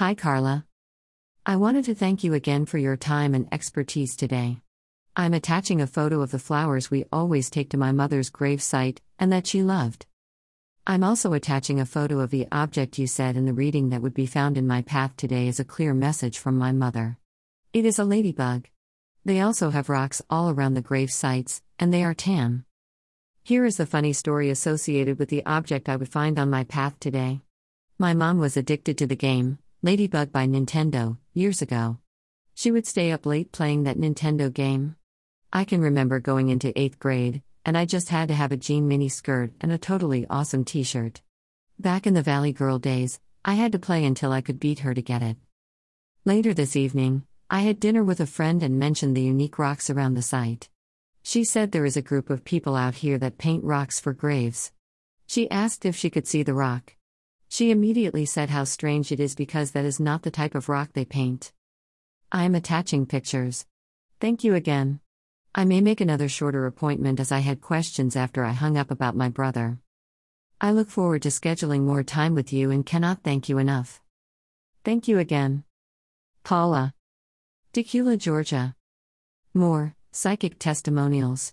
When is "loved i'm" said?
9.62-11.04